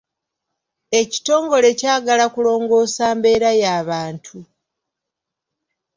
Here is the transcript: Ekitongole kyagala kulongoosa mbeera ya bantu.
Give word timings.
Ekitongole 0.99 1.69
kyagala 1.79 2.25
kulongoosa 2.33 3.05
mbeera 3.17 3.51
ya 3.63 3.73
bantu. 3.89 4.37